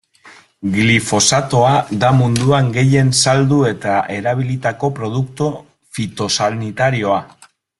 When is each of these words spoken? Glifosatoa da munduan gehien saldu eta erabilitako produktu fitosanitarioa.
Glifosatoa 0.75 1.73
da 2.03 2.09
munduan 2.21 2.71
gehien 2.79 3.11
saldu 3.25 3.59
eta 3.73 3.99
erabilitako 4.17 4.91
produktu 5.01 5.51
fitosanitarioa. 5.99 7.21